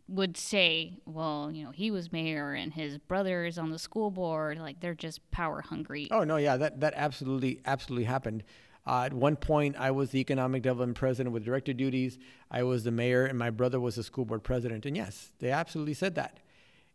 [0.08, 4.10] would say, well, you know, he was mayor and his brother is on the school
[4.10, 4.58] board.
[4.58, 6.08] Like they're just power hungry.
[6.10, 8.44] Oh no, yeah, that that absolutely absolutely happened.
[8.86, 12.18] Uh, at one point, I was the economic development president with director duties.
[12.50, 14.86] I was the mayor, and my brother was the school board president.
[14.86, 16.40] And yes, they absolutely said that.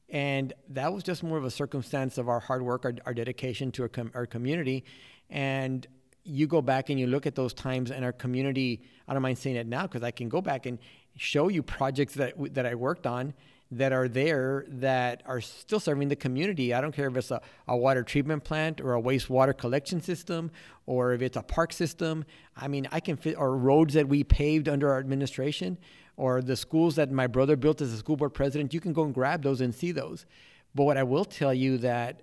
[0.10, 3.72] And that was just more of a circumstance of our hard work, our, our dedication
[3.74, 4.86] to our, com- our community.
[5.30, 5.86] And
[6.24, 8.82] you go back and you look at those times and our community.
[9.08, 10.80] I don't mind saying it now because I can go back and
[11.16, 13.34] show you projects that that I worked on
[13.72, 16.74] that are there that are still serving the community.
[16.74, 20.52] I don't care if it's a, a water treatment plant or a wastewater collection system
[20.86, 22.24] or if it's a park system.
[22.56, 25.78] I mean, I can fit, or roads that we paved under our administration
[26.16, 28.74] or the schools that my brother built as a school board president.
[28.74, 30.26] You can go and grab those and see those.
[30.74, 32.22] But what I will tell you that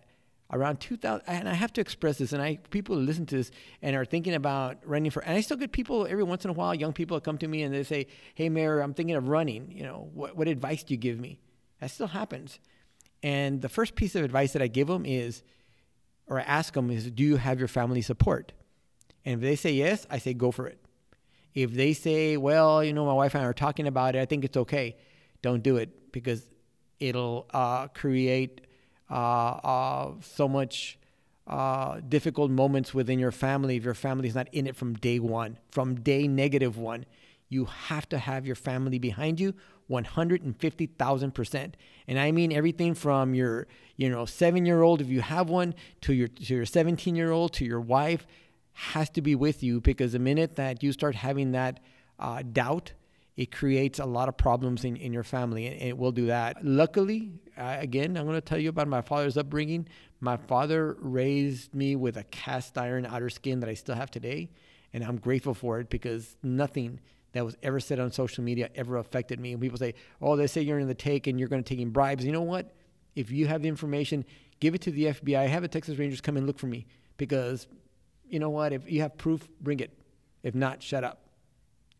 [0.53, 3.51] around 2000 and i have to express this and i people listen to this
[3.83, 6.55] and are thinking about running for and i still get people every once in a
[6.55, 9.71] while young people come to me and they say hey mayor i'm thinking of running
[9.71, 11.41] you know what, what advice do you give me?
[11.81, 12.59] That still happens.
[13.23, 15.43] And the first piece of advice that i give them is
[16.27, 18.53] or i ask them is do you have your family support?
[19.25, 20.79] And if they say yes i say go for it.
[21.55, 24.27] If they say well you know my wife and i are talking about it i
[24.27, 24.97] think it's okay.
[25.43, 26.47] Don't do it because
[27.01, 28.61] it'll uh, create
[29.15, 30.99] so much
[31.47, 35.19] uh, difficult moments within your family if your family is not in it from day
[35.19, 37.05] one, from day negative one.
[37.49, 39.55] You have to have your family behind you
[39.91, 41.73] 150,000%.
[42.09, 46.29] And I mean everything from your, you know, 7-year-old if you have one to your
[46.29, 48.27] to your 17-year-old to your wife
[48.73, 51.79] has to be with you because the minute that you start having that
[52.19, 52.93] uh, doubt
[53.37, 56.65] it creates a lot of problems in, in your family, and it will do that.
[56.65, 59.89] Luckily, uh, again, I'm going to tell you about my father's upbringing.
[60.21, 64.51] My father raised me with a cast iron outer skin that I still have today,
[64.93, 67.01] and I'm grateful for it because nothing
[67.33, 69.53] that was ever said on social media ever affected me.
[69.53, 71.81] And people say, oh, they say you're in the take and you're going to take
[71.81, 72.25] in bribes.
[72.25, 72.73] You know what?
[73.17, 74.25] If you have the information,
[74.61, 75.49] give it to the FBI.
[75.49, 77.67] Have the Texas Rangers come and look for me because,
[78.29, 78.73] you know what?
[78.73, 79.99] If you have proof, bring it.
[80.45, 81.25] If not, shut up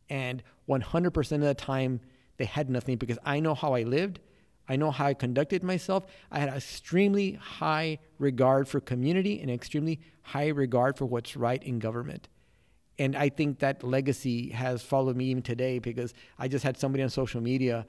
[0.09, 2.01] and 100% of the time
[2.37, 4.21] they had nothing because I know how I lived.
[4.69, 6.07] I know how I conducted myself.
[6.31, 11.79] I had extremely high regard for community and extremely high regard for what's right in
[11.79, 12.29] government.
[12.99, 17.03] And I think that legacy has followed me even today because I just had somebody
[17.03, 17.87] on social media,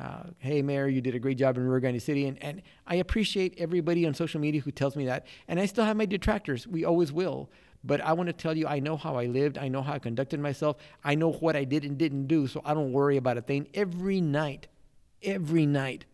[0.00, 2.26] uh, hey, Mayor, you did a great job in Rio Grande City.
[2.26, 5.26] And, and I appreciate everybody on social media who tells me that.
[5.48, 6.66] And I still have my detractors.
[6.66, 7.50] We always will.
[7.86, 9.58] But I want to tell you, I know how I lived.
[9.58, 10.76] I know how I conducted myself.
[11.04, 12.48] I know what I did and didn't do.
[12.48, 13.68] So I don't worry about a thing.
[13.74, 14.66] Every night,
[15.22, 16.04] every night,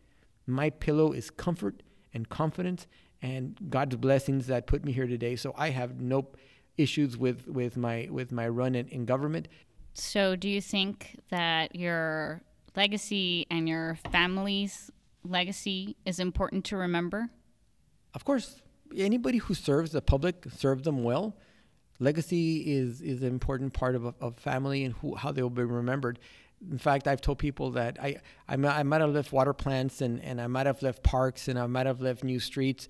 [0.47, 1.83] my pillow is comfort
[2.13, 2.87] and confidence
[3.23, 5.35] and God's blessings that put me here today.
[5.35, 6.29] So I have no
[6.77, 9.49] issues with, with my with my run in, in government.
[9.95, 12.43] So do you think that your
[12.77, 14.91] legacy and your family's
[15.25, 17.31] legacy is important to remember?
[18.15, 18.61] Of course.
[18.95, 21.35] Anybody who serves the public, serve them well
[22.03, 25.65] legacy is is an important part of of family and who, how they will be
[25.65, 26.19] remembered.
[26.71, 28.17] In fact, I've told people that I
[28.49, 31.59] I, I might have left water plants and, and I might have left parks and
[31.59, 32.88] I might have left new streets,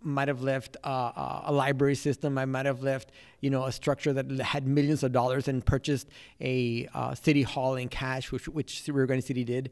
[0.00, 2.38] might have left uh, a library system.
[2.38, 6.08] I might have left, you know, a structure that had millions of dollars and purchased
[6.40, 9.70] a uh, city hall in cash, which which Rio Grande City did.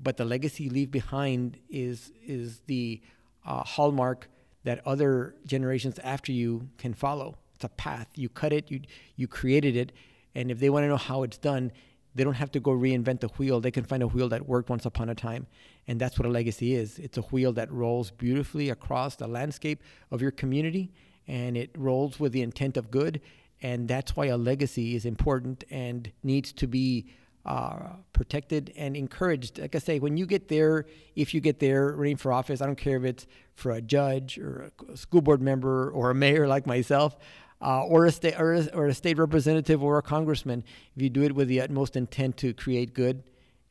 [0.00, 3.00] But the legacy you leave behind is is the
[3.44, 4.28] uh, hallmark
[4.64, 7.36] that other generations after you can follow.
[7.58, 8.06] It's a path.
[8.14, 8.70] You cut it.
[8.70, 8.82] You
[9.16, 9.90] you created it,
[10.36, 11.72] and if they want to know how it's done,
[12.14, 13.60] they don't have to go reinvent the wheel.
[13.60, 15.48] They can find a wheel that worked once upon a time.
[15.88, 19.82] And that's what a legacy is it's a wheel that rolls beautifully across the landscape
[20.12, 20.92] of your community
[21.26, 23.20] and it rolls with the intent of good.
[23.60, 27.06] And that's why a legacy is important and needs to be
[27.44, 29.58] uh, protected and encouraged.
[29.58, 32.66] Like I say, when you get there, if you get there running for office, I
[32.66, 36.46] don't care if it's for a judge or a school board member or a mayor
[36.46, 37.16] like myself,
[37.60, 40.64] uh, or a state or a, or a state representative or a congressman,
[40.96, 43.22] if you do it with the utmost intent to create good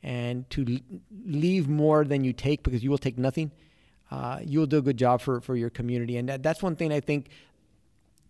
[0.02, 0.80] and to
[1.24, 3.50] leave more than you take, because you will take nothing,
[4.10, 6.16] uh, you'll do a good job for, for your community.
[6.16, 7.28] And that, that's one thing I think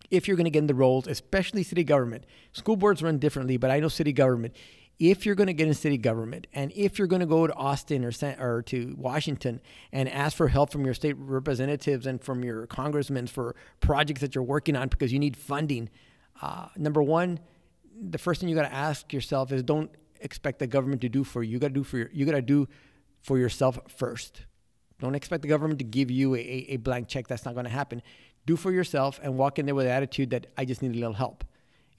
[0.09, 2.23] if you're going to get in the roles, especially city government.
[2.53, 4.55] School boards run differently, but I know city government
[4.99, 7.53] if you're going to get in city government and if you're going to go to
[7.53, 9.61] Austin or, or to Washington
[9.93, 14.35] and ask for help from your state representatives and from your congressmen for projects that
[14.35, 15.89] you're working on because you need funding,
[16.41, 17.39] uh, number one,
[18.01, 21.23] the first thing you got to ask yourself is don't expect the government to do
[21.23, 21.53] for you.
[21.53, 22.67] You got to do for your, you got to do
[23.21, 24.45] for yourself first.
[24.99, 27.27] Don't expect the government to give you a, a blank check.
[27.27, 28.01] That's not going to happen.
[28.45, 30.99] Do for yourself and walk in there with the attitude that I just need a
[30.99, 31.45] little help.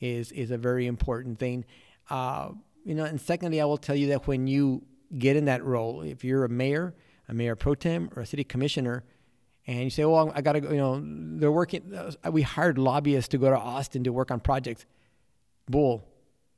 [0.01, 1.67] Is is a very important thing.
[2.09, 2.51] Uh,
[2.85, 4.83] you know, and secondly, I will tell you that when you
[5.17, 6.95] get in that role, if you're a mayor,
[7.29, 9.05] a mayor pro tem, or a city commissioner,
[9.67, 11.03] and you say, "Well, I got to go," you know,
[11.39, 11.95] they're working.
[11.95, 14.87] Uh, we hired lobbyists to go to Austin to work on projects.
[15.69, 16.07] Bull.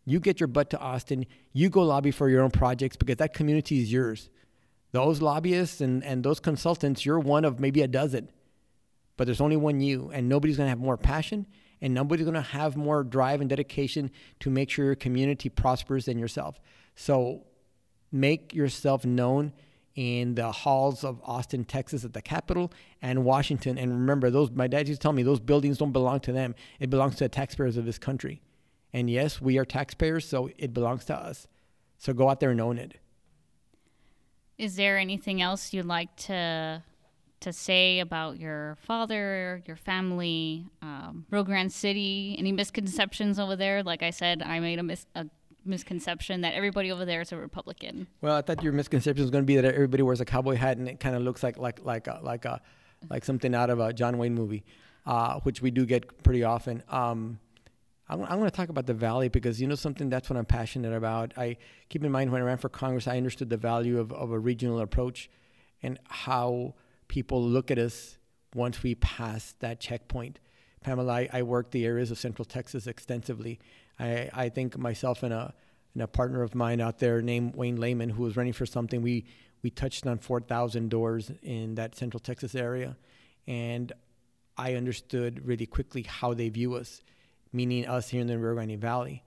[0.05, 1.27] You get your butt to Austin.
[1.53, 4.31] You go lobby for your own projects because that community is yours.
[4.91, 8.29] Those lobbyists and, and those consultants, you're one of maybe a dozen,
[9.17, 11.47] but there's only one you, and nobody's going to have more passion
[11.83, 16.07] and nobody's going to have more drive and dedication to make sure your community prospers
[16.07, 16.61] than yourself.
[16.95, 17.45] So
[18.13, 19.53] make yourself known
[19.97, 23.77] in the halls of Austin, Texas at the Capitol and Washington.
[23.77, 26.55] And remember, those my dad used to tell me those buildings don't belong to them.
[26.79, 28.41] It belongs to the taxpayers of this country.
[28.93, 31.49] And yes, we are taxpayers, so it belongs to us.
[31.99, 32.95] So go out there and own it.
[34.57, 36.83] Is there anything else you'd like to
[37.43, 42.37] to say about your father, your family, um, Rio Grande City?
[42.39, 43.83] Any misconceptions over there?
[43.83, 45.27] Like I said, I made a, mis- a
[45.65, 48.07] misconception that everybody over there is a Republican.
[48.21, 50.79] Well, I thought your misconception was going to be that everybody wears a cowboy hat
[50.79, 52.61] and it kind of looks like like like a, like a
[53.11, 54.65] like something out of a John Wayne movie,
[55.07, 56.83] uh, which we do get pretty often.
[56.89, 57.39] Um,
[58.09, 60.45] I'm, I'm going to talk about the valley because you know something that's what I'm
[60.45, 61.33] passionate about.
[61.37, 61.57] I
[61.89, 64.39] keep in mind when I ran for Congress, I understood the value of, of a
[64.39, 65.31] regional approach
[65.83, 66.75] and how
[67.13, 68.17] people look at us
[68.55, 70.39] once we pass that checkpoint.
[70.81, 73.61] Pamela, I, I worked the areas of Central Texas extensively.
[74.01, 75.53] I, I think myself and a,
[75.93, 79.03] and a partner of mine out there named Wayne Lehman, who was running for something,
[79.03, 79.27] we,
[79.63, 82.97] we touched on 4,000 doors in that Central Texas area.
[83.47, 83.93] And
[84.57, 87.03] I understood really quickly how they view us,
[87.53, 89.23] meaning us here in the Rio Grande Valley.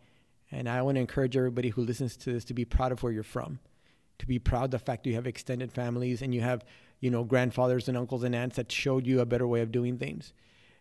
[0.51, 3.11] And I want to encourage everybody who listens to this to be proud of where
[3.11, 3.59] you're from,
[4.17, 6.65] to be proud of the fact that you have extended families and you have
[7.05, 9.99] you know, grandfathers and uncles and aunts that showed you a better way of doing
[9.99, 10.33] things.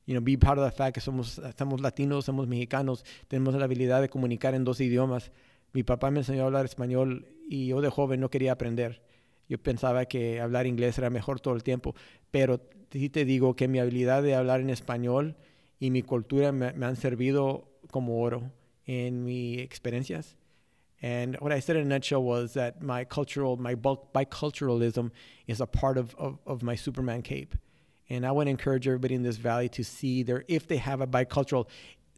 [0.07, 3.67] You know, be part of the fact que somos, somos latinos, somos mexicanos, tenemos la
[3.67, 5.31] habilidad de comunicar en dos idiomas.
[5.75, 9.03] Mi papá me enseñó a hablar español y yo de joven no quería aprender.
[9.51, 11.95] Yo pensaba que hablar inglés era mejor todo el tiempo,
[12.31, 12.59] pero
[12.91, 15.37] sí te digo que mi habilidad de hablar en español
[15.79, 18.51] y mi cultura me, me han servido como oro
[18.87, 20.39] en mis experiencias.
[21.05, 25.11] And what I said in a nutshell was that my cultural, my biculturalism
[25.47, 27.55] is a part of, of, of my Superman cape.
[28.09, 31.03] And I want to encourage everybody in this valley to see their, if they have
[31.03, 31.69] a bicultural,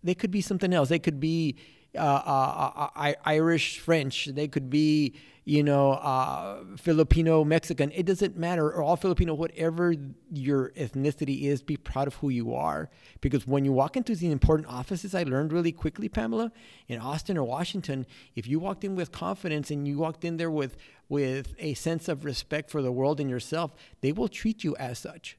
[0.05, 0.89] they could be something else.
[0.89, 1.57] They could be
[1.97, 4.27] uh, uh, uh, Irish French.
[4.27, 5.17] They could be,
[5.49, 7.93] you know, uh, Filipino Mexican.
[7.93, 8.67] It doesn't matter.
[8.67, 9.95] Or all Filipino, whatever
[10.33, 12.91] your ethnicity is, be proud of who you are.
[13.21, 16.51] Because when you walk into these important offices, I learned really quickly, Pamela,
[16.89, 20.51] in Austin or Washington, if you walked in with confidence and you walked in there
[20.51, 20.77] with
[21.09, 24.99] with a sense of respect for the world and yourself, they will treat you as
[24.99, 25.39] such.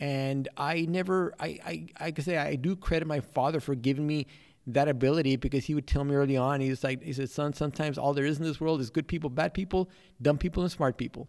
[0.00, 4.06] And I never, I, I, I can say I do credit my father for giving
[4.06, 4.26] me
[4.66, 7.52] that ability because he would tell me early on, he was like, he said, son,
[7.52, 9.88] sometimes all there is in this world is good people, bad people,
[10.22, 11.28] dumb people, and smart people.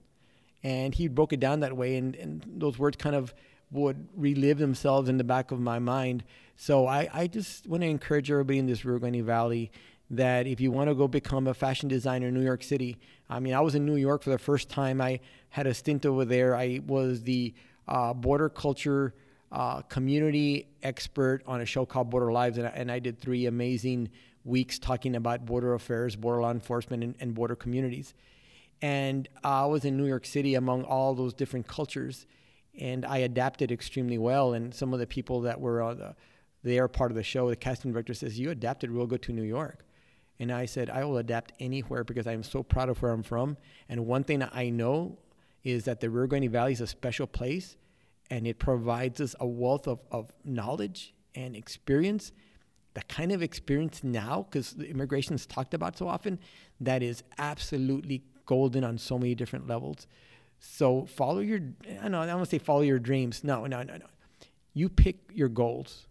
[0.64, 3.34] And he broke it down that way, and, and those words kind of
[3.72, 6.24] would relive themselves in the back of my mind.
[6.56, 9.72] So I, I just want to encourage everybody in this Rio Grande Valley
[10.10, 12.98] that if you want to go become a fashion designer in New York City,
[13.30, 15.02] I mean, I was in New York for the first time.
[15.02, 15.20] I
[15.50, 16.56] had a stint over there.
[16.56, 17.54] I was the
[17.88, 19.14] uh, border culture
[19.56, 23.45] uh, community expert on a show called Border Lives, and I, and I did three
[23.45, 24.10] amazing
[24.43, 28.14] weeks talking about border affairs, border law enforcement, and, and border communities.
[28.82, 32.28] And I was in New York City among all those different cultures,
[32.78, 34.51] and I adapted extremely well.
[34.51, 36.16] And some of the people that were the,
[36.62, 39.43] there part of the show, the casting director says, "You adapted real good to New
[39.43, 39.86] York."
[40.38, 43.56] And I said, "I will adapt anywhere because I'm so proud of where I'm from.
[43.88, 45.18] And one thing I know
[45.64, 47.78] is that the Rio Grande Valley is a special place,
[48.30, 52.32] and it provides us a wealth of, of knowledge and experience."
[52.94, 56.40] The kind of experience now, because immigration is talked about so often,
[56.80, 60.08] that is absolutely golden on so many different levels.
[60.60, 61.60] So follow your,
[62.02, 63.44] I know, I don't want to say follow your dreams.
[63.44, 64.06] No, no, no, no.
[64.74, 66.08] You pick your goals.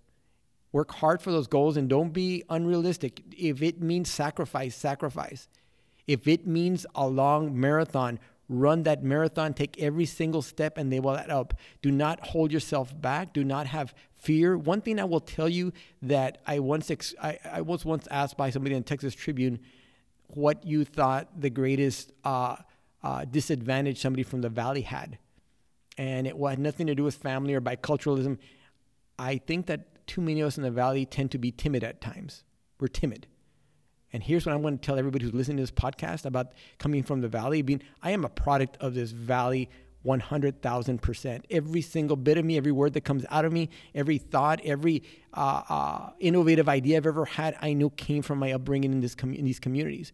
[0.72, 3.22] Work hard for those goals and don't be unrealistic.
[3.30, 5.48] If it means sacrifice, sacrifice.
[6.06, 11.00] If it means a long marathon, run that marathon, take every single step, and they
[11.00, 11.54] will add up.
[11.82, 13.32] Do not hold yourself back.
[13.32, 14.56] Do not have fear.
[14.56, 15.72] One thing I will tell you
[16.02, 19.60] that I once ex- I, I was once asked by somebody in Texas Tribune
[20.28, 22.56] what you thought the greatest uh,
[23.02, 25.18] uh, disadvantage somebody from the valley had.
[25.96, 28.38] And it had nothing to do with family or biculturalism.
[29.18, 32.00] I think that too many of us in the valley tend to be timid at
[32.00, 32.42] times.
[32.80, 33.26] We're timid.
[34.14, 37.02] And here's what I'm going to tell everybody who's listening to this podcast about coming
[37.02, 37.62] from the valley.
[37.62, 39.68] Being, I am a product of this valley
[40.06, 41.40] 100,000%.
[41.50, 45.02] Every single bit of me, every word that comes out of me, every thought, every
[45.32, 49.16] uh, uh, innovative idea I've ever had, I know came from my upbringing in, this
[49.16, 50.12] com- in these communities.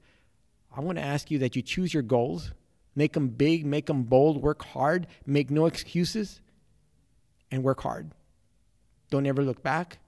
[0.75, 2.53] I want to ask you that you choose your goals,
[2.97, 6.41] make them big, make them bold, work hard, make no excuses,
[7.51, 8.13] and work hard.
[9.11, 9.99] Don't ever look back.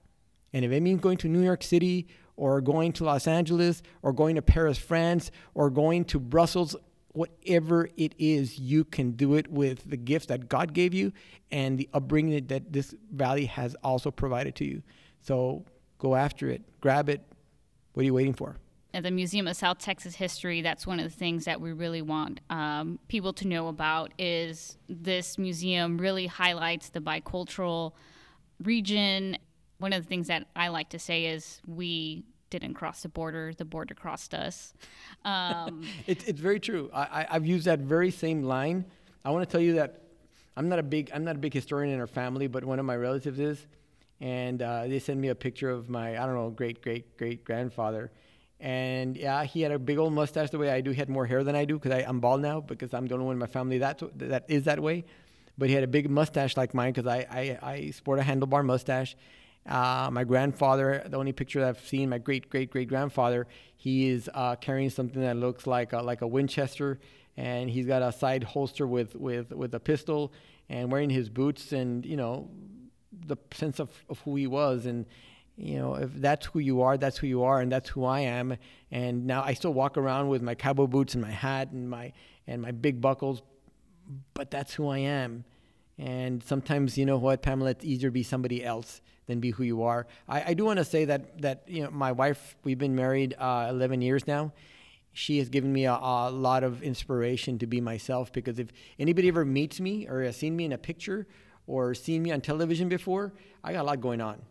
[0.51, 4.13] And if it means going to New York City or going to Los Angeles or
[4.13, 6.75] going to Paris, France or going to Brussels,
[7.09, 11.13] whatever it is, you can do it with the gifts that God gave you
[11.51, 14.81] and the upbringing that this valley has also provided to you.
[15.21, 15.65] So
[15.99, 17.21] go after it, grab it.
[17.93, 18.57] What are you waiting for?
[18.93, 22.01] at the Museum of South Texas History, that's one of the things that we really
[22.01, 24.13] want um, people to know about.
[24.19, 27.93] Is this museum really highlights the bicultural
[28.61, 29.37] region?
[29.83, 33.51] One of the things that I like to say is we didn't cross the border;
[33.53, 34.73] the border crossed us.
[35.25, 36.89] Um, it, it's very true.
[36.93, 38.85] I, I've used that very same line.
[39.25, 40.03] I want to tell you that
[40.55, 42.85] I'm not a big I'm not a big historian in our family, but one of
[42.85, 43.67] my relatives is,
[44.21, 47.43] and uh, they sent me a picture of my I don't know great great great
[47.43, 48.09] grandfather
[48.61, 50.91] and yeah, he had a big old mustache the way I do.
[50.91, 53.25] He had more hair than I do because I'm bald now because I'm the only
[53.25, 55.03] one in my family that that is that way.
[55.57, 58.63] But he had a big mustache like mine because I, I, I sport a handlebar
[58.65, 59.17] mustache.
[59.67, 64.29] Uh, my grandfather, the only picture I've seen, my great great great grandfather, he is
[64.33, 66.99] uh, carrying something that looks like a, like a Winchester,
[67.37, 70.33] and he's got a side holster with with with a pistol,
[70.69, 72.49] and wearing his boots, and you know,
[73.25, 75.05] the sense of, of who he was, and
[75.55, 78.21] you know, if that's who you are, that's who you are, and that's who I
[78.21, 78.57] am.
[78.91, 82.11] And now I still walk around with my cowboy boots and my hat and my
[82.47, 83.41] and my big buckles,
[84.33, 85.45] but that's who I am.
[85.97, 89.63] And sometimes, you know what, Pamela, it's easier to be somebody else than be who
[89.63, 90.07] you are.
[90.27, 93.35] I, I do want to say that that you know, my wife, we've been married
[93.37, 94.51] uh, 11 years now.
[95.13, 99.27] She has given me a, a lot of inspiration to be myself because if anybody
[99.27, 101.27] ever meets me or has seen me in a picture
[101.67, 103.31] or seen me on television before,
[103.63, 104.41] I got a lot going on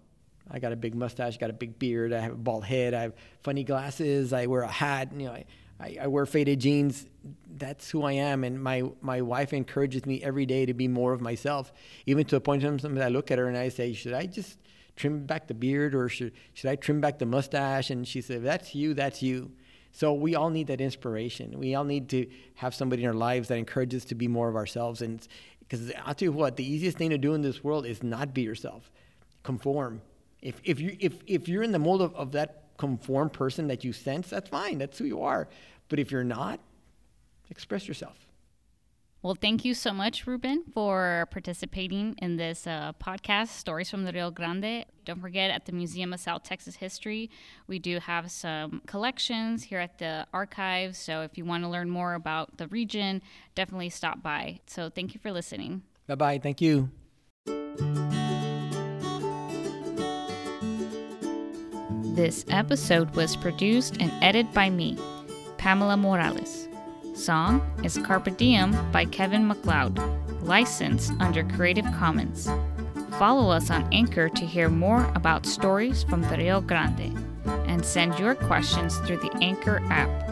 [0.51, 3.03] I got a big mustache, got a big beard, I have a bald head, I
[3.03, 5.45] have funny glasses, I wear a hat, you know, I,
[5.83, 7.07] I, I wear faded jeans.
[7.57, 11.13] That's who I am, and my my wife encourages me every day to be more
[11.13, 11.73] of myself,
[12.07, 14.59] even to a point sometimes I look at her and I say, should I just
[14.97, 17.91] trim back the beard or should should I trim back the mustache?
[17.91, 19.51] And she said, that's you, that's you.
[19.93, 21.59] So we all need that inspiration.
[21.59, 24.49] We all need to have somebody in our lives that encourages us to be more
[24.49, 25.03] of ourselves.
[25.03, 25.27] And
[25.61, 28.33] because I'll tell you what, the easiest thing to do in this world is not
[28.33, 28.91] be yourself,
[29.43, 30.01] conform
[30.43, 33.85] if, if, you, if, if you're in the mold of, of that conformed person that
[33.85, 34.77] you sense, that's fine.
[34.79, 35.47] That's who you are.
[35.89, 36.59] But if you're not,
[37.49, 38.27] express yourself.
[39.23, 44.13] Well, thank you so much, Ruben, for participating in this uh, podcast, Stories from the
[44.13, 44.85] Rio Grande.
[45.05, 47.31] Don't forget, at the Museum of South Texas History,
[47.69, 50.99] we do have some collections here at the archives.
[50.99, 53.23] So if you want to learn more about the region,
[53.55, 54.59] definitely stop by.
[54.67, 55.83] So thank you for listening.
[56.09, 56.39] Bye bye.
[56.43, 56.91] Thank you.
[62.15, 64.99] This episode was produced and edited by me,
[65.57, 66.69] Pamela Morales.
[67.15, 69.99] Song is Carpe Diem by Kevin MacLeod,
[70.43, 72.51] licensed under Creative Commons.
[73.19, 77.17] Follow us on Anchor to hear more about stories from the Rio Grande
[77.67, 80.32] and send your questions through the Anchor app.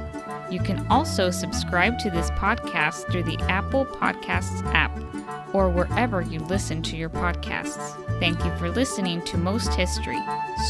[0.51, 4.91] You can also subscribe to this podcast through the Apple Podcasts app
[5.55, 7.95] or wherever you listen to your podcasts.
[8.19, 10.19] Thank you for listening to Most History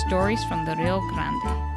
[0.06, 1.69] Stories from the Rio Grande.